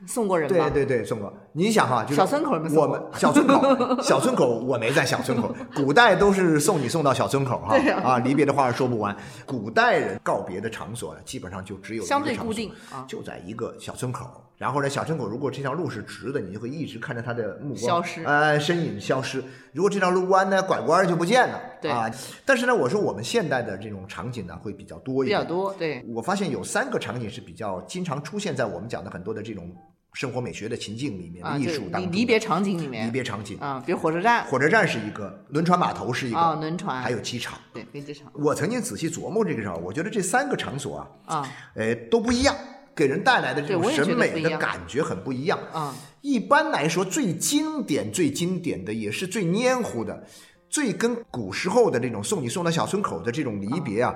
[0.06, 0.70] 送过人吗？
[0.70, 1.34] 对对对，送过。
[1.54, 5.54] 你想哈，就是小村口我们小村口，小村口我没在小村口。
[5.76, 9.16] 古代都是送你送到小村口哈，啊，离别的话说不完。
[9.46, 14.26] 古代人告别的场所基本上就只有相对固定啊，就在一个小村口。
[14.60, 19.42] 然后呢，小牲口如果这条路是直的，你就会一直看着它的目光消失，呃，身影消失。
[19.72, 22.12] 如果这条路弯呢，拐弯就不见了，对啊。
[22.46, 25.74] 但是呢，我说我们现代的这种场景呢，会比较多一点，比较多。
[25.76, 29.74] 对，我发现有三个场景是比较经常出现在我们讲的很多的这种
[30.12, 32.12] 生活美学的情境里面，艺术当中。
[32.12, 38.30] 离别场景里面，离别场景啊，比如火车站，火车站是一个，轮船码头是一个，啊，轮船，还有机场，对，飞机场。
[38.34, 42.54] 我曾经仔细琢磨这个事儿，我觉得这三个场所啊，啊，呃，都不一样。
[43.00, 45.96] 给人带来的这种审美的感觉很不一样啊！
[46.20, 50.22] 一般来说，最经典、最经典的，也是最黏糊的，
[50.70, 54.14] 最跟古时候的这种送你送到小村口的这种离别啊。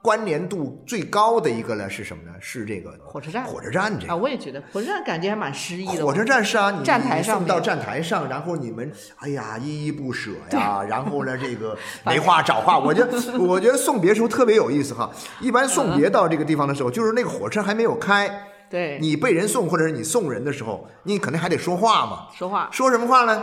[0.00, 2.32] 关联度最高的一个呢是什么呢？
[2.40, 3.44] 是这个火车站。
[3.44, 6.06] 火车站这啊，我也觉得火车站感觉还蛮诗意的。
[6.06, 12.78] 火车站是啊，你站台上到站台上，然后你们哎呀依依不舍呀， 然后呢这个 没话找话。
[12.78, 15.10] 我觉得 我觉得送别时候特别有意思哈。
[15.40, 18.30] 一般送别到这个地方的时候，就是那个火车还没有开，
[18.70, 22.28] 对，你被人送或者是你送人的时候，你肯定还得说话嘛。
[22.32, 23.42] 说话，说什么话呢？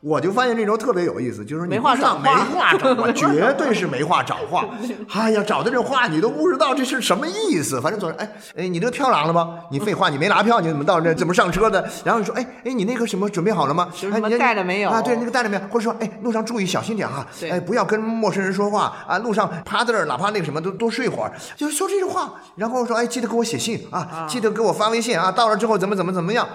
[0.00, 4.64] 我就发现这种特别有意思，就是没话找话，没话找话，绝对是没话找话。
[5.12, 7.80] 哎呀，找的这话你都不知道这是什么意思。
[7.80, 9.58] 反正总是哎哎，你这个票拿了吗？
[9.72, 11.12] 你废话，你没拿票，你怎么到这？
[11.14, 11.84] 怎么上车的？
[12.04, 13.88] 然后你说哎哎，你那个什么准备好了吗？
[14.12, 14.90] 哎，你带了没有？
[14.90, 15.62] 啊，对，那个带了没有？
[15.68, 19.18] 或者说哎，路上注意小心点啊，哎，不要跟陌生人说话啊。
[19.18, 22.32] 路上趴在这儿，哪怕那个什么都多睡会儿，就是说这句话。
[22.54, 25.32] 然后说哎，记得给我写信啊，记得给我发微信啊。
[25.32, 26.46] 到了之后怎么怎么怎么样。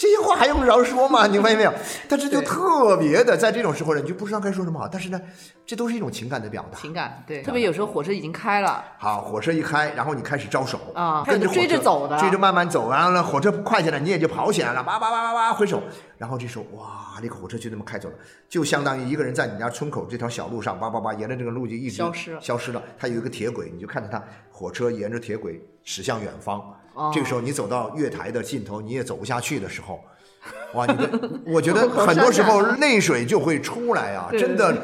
[0.00, 1.26] 这些话还用得着说吗？
[1.26, 1.72] 你发现没有？
[2.08, 4.88] 但是就特别的，在这种时候呢，你就不知道该说什么好。
[4.88, 5.20] 但是呢，
[5.66, 6.78] 这都是一种情感的表达。
[6.78, 15.82] 情感对，特别有时候火车已经开了，好，火车一开，然后你开始招手啊，跟着追着走的，追着慢慢走，完了呢，火车快起来，你也就跑起来了，叭叭叭叭叭挥手。
[16.16, 18.14] 然后这时候，哇，那个火车就那么开走了，
[18.48, 22.82] 就相当于一个人在你家村口这条小路上，叭叭叭，沿着这个路就一直消失了消失了。
[22.98, 26.74] 它有一个铁轨，你就看着它火车沿着铁轨驶向远方。
[27.12, 30.00] 这个时候你走到月台的尽头，你也走不下去的时候。
[30.72, 34.74] 哇，你的，我觉得很多时候泪水就会出来啊，真的。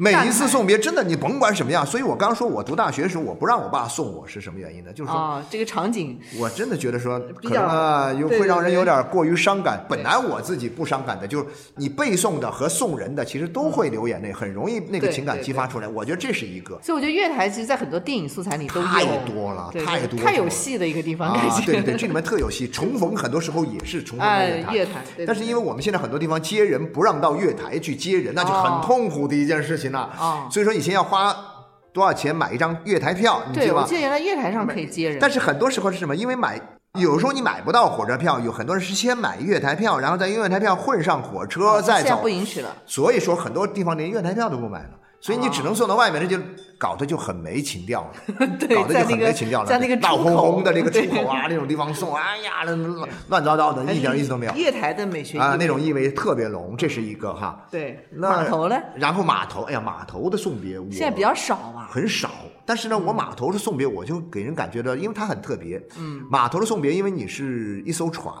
[0.00, 4.90] 每一次送别，真的你甭管什么样，所以我刚说，我读大学的时候，我不让我爸送我是什么原因呢？
[4.94, 9.84] 就是说，这个场景，我真的觉得说，可能啊，又会让人有点过于伤感。
[9.90, 11.44] 本来我自己不伤感的，就是
[11.76, 15.86] 你背诵的和送人的，其实都会流眼泪，很容易那个情感激发出来。
[15.86, 16.80] 我觉得这是一个。
[16.82, 21.28] 所以我觉得月台其实，在很多电影素材里都太多了，太多，太有戏的一个地方。
[21.28, 22.66] 啊，对对，这里面特有戏。
[22.66, 24.26] 重逢很多时候也是重逢
[24.72, 25.04] 月台。
[25.26, 29.98] 但是因为我们现在很多地方接人不让到月台去接人，那就很痛苦的一件事情了。
[30.18, 30.70] 啊，所以说。
[30.80, 31.36] 以前要花
[31.92, 33.42] 多少钱买一张月台票？
[33.48, 35.18] 你对，我记得原来月台上可以接人。
[35.20, 36.16] 但是很多时候是什么？
[36.16, 36.58] 因为买
[36.94, 42.06] 有时候你买不到火车票，有很多人是先买月台票，然后再用月台票混上火车再走。
[42.06, 42.74] 现在不允许了。
[42.86, 44.90] 所以说很多地方连月台票都不买了。
[45.20, 46.38] 所以你只能送到外面，那就
[46.78, 49.68] 搞得就很没情调了， 搞得就很没情调了。
[49.68, 52.74] 在那个闹哄哄的那个出口啊，那种地方送，哎呀，那
[53.28, 54.54] 乱糟糟的，一点意思都没有。
[54.54, 57.66] 月台的美学啊，那种意味特别浓，这是一个哈。
[57.70, 58.80] 对，码头呢？
[58.96, 61.86] 然后码头，哎呀，码头的送别，现在比较少吧？
[61.92, 62.30] 很少。
[62.64, 65.82] 但是呢，我码头的送别，我就给人感觉到，因为它很特别。
[65.98, 66.24] 嗯。
[66.30, 68.32] 码头的送别，因为你是一艘船，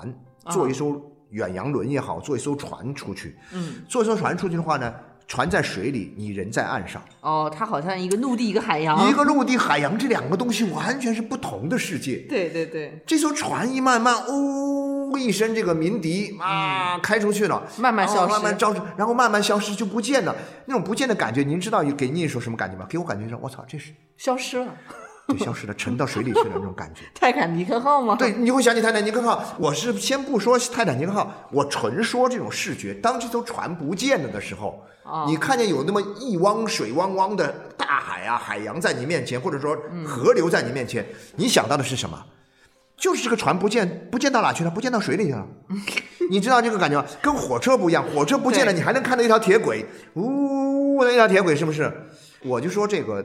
[0.48, 3.36] 坐一艘远洋轮也好，坐一艘船出去。
[3.52, 3.82] 嗯。
[3.86, 4.94] 坐一艘船出去的话呢？
[5.30, 7.00] 船在水里，你人在岸上。
[7.20, 9.08] 哦，它好像一个陆地，一个海洋。
[9.08, 12.16] 一个陆地，海洋这两个东西完全是不同的世界。
[12.28, 13.00] 对对对。
[13.06, 20.34] 这艘船一慢慢呜一声这个鸣笛啊，开出去了，慢慢消失，慢慢消失，然后慢慢消失就不见了。
[20.64, 22.84] 那种不见的感觉，您知道给你一种什么感觉吗？
[22.88, 24.74] 给我感觉是，我操，这是消失了。
[25.32, 27.02] 就消失了，沉到水里去了那种感觉。
[27.14, 28.16] 泰坦尼克号吗？
[28.16, 29.42] 对，你会想起泰坦尼克号。
[29.58, 32.94] 我是先不说泰坦尼克号，我纯说这种视觉。
[32.94, 34.82] 当这艘船不见了的时候，
[35.26, 42.22] 你看见有那么一汪水汪汪的大海啊，海洋在你面前，或者说河流在你面前，你想到的是什么？
[42.96, 44.70] 就是这个船不见，不见到哪去了？
[44.70, 45.46] 不见到水里去了。
[46.30, 47.08] 你知道这个感觉吗？
[47.22, 51.90] 跟火车不一样，火车不见了，你还能看到一条铁轨，呜的一条铁轨，是不是？
[52.44, 53.24] 我就说这个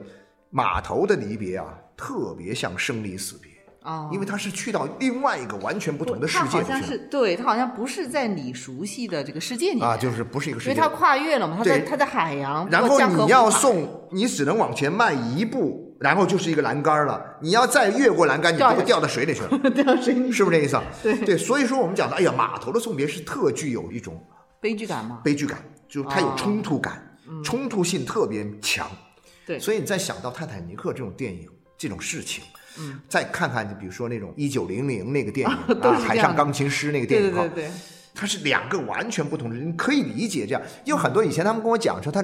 [0.49, 1.65] 码头的离别啊，
[1.97, 3.51] 特别像生离死别。
[3.81, 20.81] 啊，因为他是去到另外一个完全不同的世界，好像是对他好像不是在你熟悉的这个世界里啊，就是不是一个世界，因为他跨越了嘛，他在他在海洋，然后你要送，你只能往前迈一步，然后就是一个栏杆了，你要再越过栏杆，你就会掉到水里去了， 掉到水里，是不是这意思？
[21.03, 21.19] 对。
[21.19, 24.19] 对，所以说我们讲的，哎呀，码头的送别是特具有一种
[24.59, 25.21] 悲剧感吗？
[25.23, 28.89] 悲剧感，就是它有冲突感，冲突性特别强，
[29.45, 31.47] 对，所以你再想到泰坦尼克这种电影
[31.77, 32.43] 这种事情。
[32.77, 37.71] 嗯，再看看，就比如说那种一九零零那个电影啊，海上钢琴师那个电影，对对对，
[38.13, 40.61] 它是两个完全不同的，你可以理解这样。
[40.83, 42.21] 有很多以前他们跟我讲说，他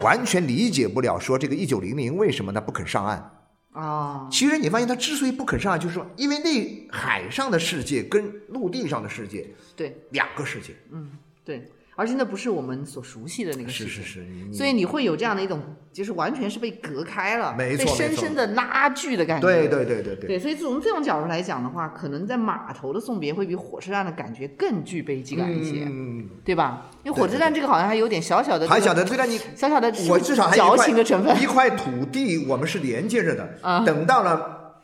[0.00, 3.30] 完全理解不了说这个一九零零为什么他不肯上岸
[3.72, 4.28] 啊。
[4.30, 11.66] 其实你发现他之所以不肯上岸，就是说因为那海上的世界跟陆地上的世界对两个世界，嗯，对。
[11.98, 15.60] 而且那不是我们所熟悉的那个世界，是是是，所以你会有这样的一种，
[15.92, 19.48] 就是完全是被隔开了，被深深的拉锯的感觉。
[19.48, 20.28] 对对对对对。
[20.28, 25.90] 对，所以从这种角度来讲的话，可能在码头的送别会比火车站的感觉更具悲剧感一些，
[26.44, 26.88] 对吧？
[27.02, 31.42] 因为火车站这个好像还有点小小的，还小的，对你小小的，我至少还矫情的成分。
[31.42, 33.84] 一块土地，我们是连接着的。
[33.84, 34.76] 等到了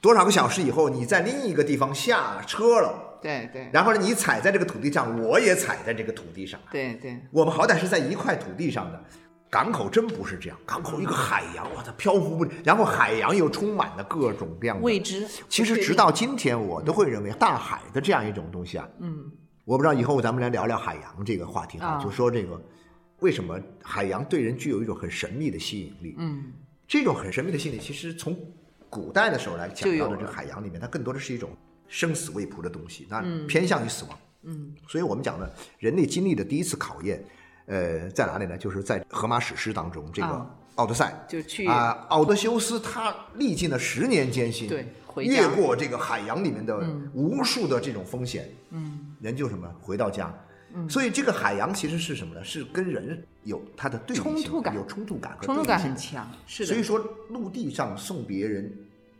[0.00, 3.09] 多少个小时以后，你在另一个地方下车了。
[3.20, 6.58] 对对，然后呢，你踩在这个土地上，我也踩在这个土地上。
[6.70, 9.04] 对对，我们好歹是在一块土地上的。
[9.50, 15.26] 港口真不是这样，港口一个海洋，我操，漂浮不，然后海洋又充满了各种各样的未知。
[15.48, 19.28] 其实直到今天，我都会认为大海的这样一种东西啊，嗯，
[19.64, 22.62] 我不知道以后咱们来聊聊海洋这个话题哈，就说这个
[23.18, 26.14] 为什么海洋对人具有一种很神秘的吸引力？
[26.18, 26.52] 嗯，
[26.86, 28.38] 这种很神秘的吸引力，其实从
[28.88, 31.50] 古代的时候来讲到的这个海洋里面，它更多的是一种。
[31.90, 34.18] 生死未卜的东西，那偏向于死亡。
[34.44, 35.46] 嗯，所以我们讲呢，
[35.78, 37.22] 人类经历的第一次考验，
[37.66, 38.56] 呃，在哪里呢？
[38.56, 40.28] 就是在荷马史诗当中，这个
[40.76, 50.32] 《奥德赛》就去啊，奥德修斯他历尽了十年艰辛，对，越过这个海洋里面的无数的这种风险，嗯，人就什么回到家。
[50.72, 52.42] 嗯，所以这个海洋其实是什么呢？
[52.42, 56.26] 是跟人有它的对冲突感，有冲突感，冲突感很强。
[56.46, 56.72] 是的。
[56.72, 56.98] 所以说，
[57.28, 58.72] 陆地上送别人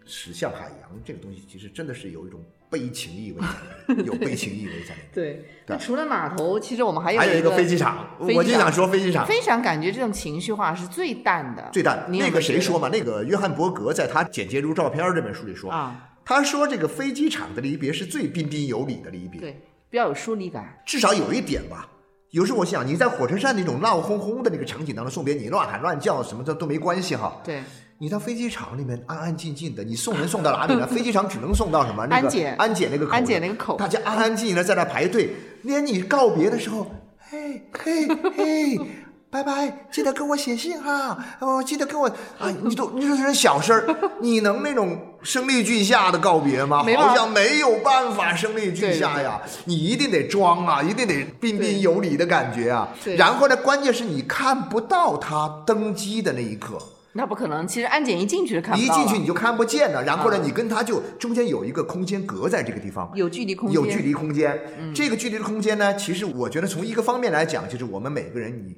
[0.07, 2.41] 驶向海洋这个东西，其实真的是有一种。
[2.71, 5.09] 悲情意味，有悲情意味在里面。
[5.13, 8.07] 对，那除了码头，其实我们还有还有一个飞机场。
[8.19, 9.27] 我就想说飞机场。
[9.27, 11.69] 飞机场感觉这种情绪化是最淡的。
[11.73, 12.07] 最淡。
[12.09, 12.89] 那个谁说嘛？
[12.89, 19.41] 那个约翰伯格在他《简洁如照片》这本书里说啊，他说这个飞机场的离别是最彬彬有礼的离别。
[19.41, 20.81] 对，比较有疏离感。
[20.87, 21.89] 至少有一点吧。
[22.31, 27.41] 有时候我想，你在火车站那种闹哄哄的那个场景当中送别，你乱喊乱叫什么的都没关系哈。
[27.43, 27.61] 对。
[28.03, 30.87] 你到飞机场里面安安静静的，你送人送到哪里呢？
[30.89, 32.03] 飞机场只能送到什么？
[32.11, 33.13] 安检安检那个口。
[33.13, 33.77] 安检那个口。
[33.77, 35.29] 大家安安静静的在那排队，
[35.65, 38.81] 连你告别的时候，嘿嘿嘿，
[39.29, 46.83] 拜拜，记得给我写信哈，哦，记得给我啊，你都你说这小事儿，你能那种声泪俱下的告别吗？
[46.97, 52.89] 好像没有办法声泪俱下呀，你一定得装啊，一定得彬彬有礼的感觉啊。
[53.19, 56.79] 然后呢，关键是你看不到他登机的那一刻。
[57.13, 64.57] 那不可能，其实安检一进去就看不到一进去你就看不见了，然后呢，你跟他就中间有一个空间隔在这个地方，有距离空间，有距离空间。
[64.79, 68.77] 嗯，这个距离的空间呢，其实我觉得从一个方面来讲，就是我们每个人你，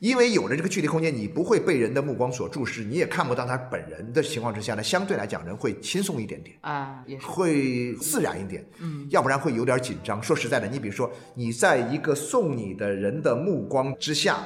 [0.00, 10.22] 因为有了这个距离空间，你不会被人的目光所注视，你也看不到他本人的情况之下呢，相对来讲人会轻松一点点啊，也是会自然一点，嗯，要不然会有点紧张。
[10.22, 14.38] 说实在的，你比如说你在一个送你的人的目光之下。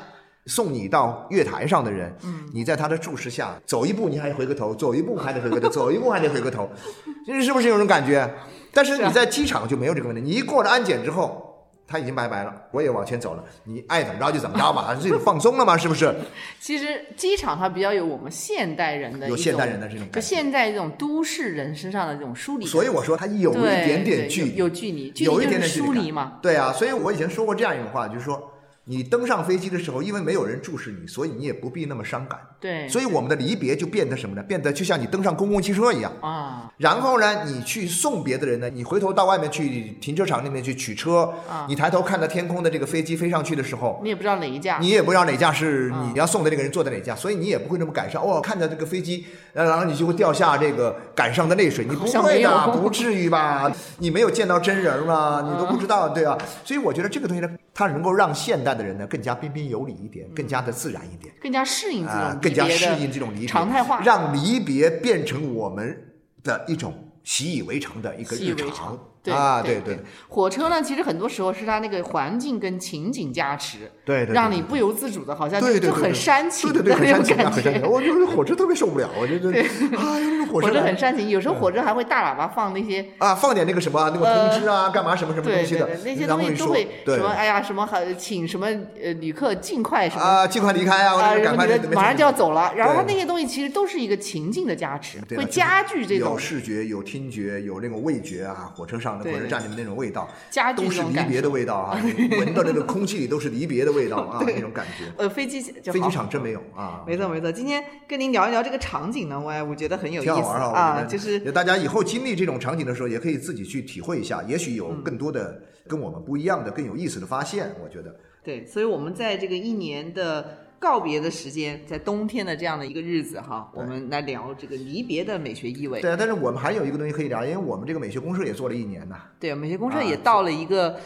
[0.48, 2.12] 送你到月台上的人，
[2.54, 6.68] 你在他的注视下走一步，你还回个头；走一步还得回个头；走一步还得回个头，
[7.26, 8.28] 这是不是有种感觉？
[8.72, 10.22] 但是你在机场就没有这个问题。
[10.22, 11.44] 你一过了安检之后，
[11.86, 15.76] 他已经拜拜了，我也往前走了，你爱怎么着就怎么着吧，这种放松了嘛？
[15.76, 16.14] 是不是？
[16.58, 22.64] 其实机场它比较有我们现代人的有现代人的这种，就现在这种都市人身上的这种疏离。
[22.64, 26.38] 所以我说它有一点点距离，有距离，有一点点疏离嘛。
[26.40, 28.54] 对啊，所以我以前说过这样一种话，就是说。
[28.88, 32.40] 你登上飞机的时候，因为没有人注视你，所以你也不必那么伤感。
[32.58, 34.42] 对，所以我们的离别就变得什么呢？
[34.42, 36.72] 变得就像你登上公共汽车一样啊。
[36.78, 41.66] 然后呢，你去送别的人呢，你回头到外面去停车场那边去取车啊。
[41.68, 48.22] 你抬头看到天空的这个飞机飞上去的时候，你也不知道哪一架，你也不知道哪架是你要送的那个人坐在哪架，所以你也不会那么感伤。
[48.22, 51.84] 哦，看着这个飞机，然后你就会掉下这个感伤的泪水。
[51.84, 53.70] 你不会的，不至于吧？
[53.98, 55.42] 你没有见到真人嘛？
[55.46, 56.38] 你都不知道，对啊。
[56.64, 65.96] 所以我觉得这个东西呢，它能够让现代的人呢更加彬彬有礼一点，更加的自然一点，更加适应这种更加适应这种离别常态化，让离别变成我们
[66.42, 68.98] 的一种习以为常的一个日常。
[69.30, 69.98] 啊，对对，
[70.28, 77.82] 火车呢，其实很多时候是它那个环境跟情景加持，对对，让你不由自主的，好像就很煽情，对对对，很煽情，很煽情。
[77.88, 88.66] 我觉得火车特别受不了，我觉得，哎呀， 火车很煽情，有时候火车还会大喇叭放那些啊，放点那个什么那个通知啊，干嘛什么什么东西的，那些东西都会什么，哎呀，什么很请什么
[89.02, 99.98] 呃旅客尽快什么啊，尽快离开啊，啊，赶快马上就要走了，然后它那些东西其实都是一个情境的加持，会加剧这种有视觉、有听觉、有那种味觉啊，火车上的火车站里面那种。
[99.98, 100.28] 味道，
[100.76, 102.00] 都是离别的味道啊！
[102.38, 105.12] 闻到那个空气里都是离别的味道啊， 那种感觉。
[105.16, 107.02] 呃，飞机飞机场真没有啊。
[107.04, 111.02] 没错没错，今天跟您聊一聊这个场景呢，我我觉得很有意思啊。
[111.02, 117.74] 就是大家以后经历这种场景的时候，也可以自己去体会一下，也许有更多的跟我们不一样的、更有意思的发现。
[117.82, 120.58] 我觉得，对，所以我们在这个一年的。
[120.78, 126.00] 告别的时间，在冬天的这样的一个日子哈，我们来聊这个离别的美学意味。
[126.00, 129.16] 对啊，但是我们还有一个东西可以聊，因为我们这个美学公社也做了一年呐。
[129.40, 130.98] 对，美学公社也到了一个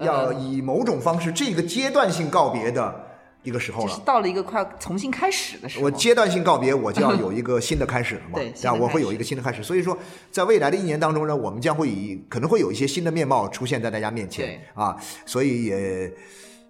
[0.00, 3.06] 要以某种方式这个阶段性告别的
[3.44, 3.88] 一个时候了。
[3.88, 5.84] 就是到了一个快重新开始的时候。
[5.84, 8.34] 我阶段性告别，我就要有一个新的开始了嘛。
[8.40, 9.62] 对，这样我会有一个新的开始。
[9.62, 9.96] 所以说，
[10.32, 16.12] 在未来的一年当中呢，我们将会以可能会有一些新的面貌出现在大家面前啊，所以也。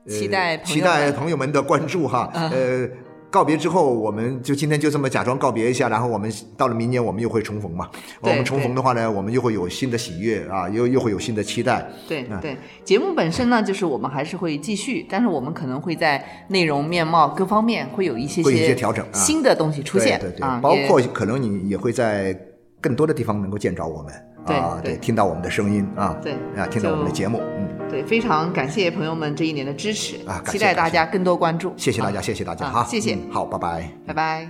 [0.09, 2.88] 期待期待朋友们的关注哈， 呃，
[3.30, 7.88] 告别之后，我们就今天就这么假装告别一下，然后我们到了明年，我们又会重逢嘛。
[8.20, 11.86] 我们重逢的话呢，我们又会有新的喜悦啊，又又会有新的期待。
[12.09, 20.18] 对对，节目本身呢，就是我们还是会继续，但是我们可能会在内容、面貌各方面会有一些会一些调整，新的东西出现。
[20.18, 22.36] 对对，包括可能你也会在
[22.80, 24.12] 更多的地方能够见着我们
[24.47, 24.97] 对对。
[24.99, 27.68] 听到我们的声音啊对啊听到我们的节目嗯。
[27.91, 31.74] 对非常感谢朋友们这一年的支持啊期待大家更多关注。
[31.76, 33.18] 谢谢大家谢谢大家哈谢谢。
[33.30, 33.91] 好拜拜。
[34.07, 34.49] 拜拜。